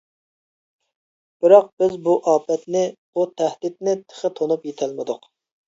بىراق 1.45 1.67
بىز 1.83 1.93
بۇ 2.09 2.17
ئاپەتنى 2.33 2.83
بۇ 3.19 3.29
تەھدىتنى 3.37 3.97
تېخى 4.03 4.35
تونۇپ 4.43 4.69
يېتەلمىدۇق. 4.73 5.33